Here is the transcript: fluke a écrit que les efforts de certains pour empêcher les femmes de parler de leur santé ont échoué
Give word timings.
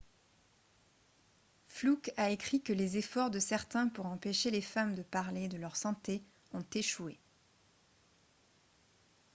fluke 1.67 2.11
a 2.17 2.31
écrit 2.31 2.59
que 2.63 2.73
les 2.73 2.97
efforts 2.97 3.29
de 3.29 3.37
certains 3.37 3.87
pour 3.87 4.07
empêcher 4.07 4.49
les 4.49 4.59
femmes 4.59 4.95
de 4.95 5.03
parler 5.03 5.47
de 5.47 5.57
leur 5.57 5.75
santé 5.75 6.23
ont 6.53 6.65
échoué 6.73 7.19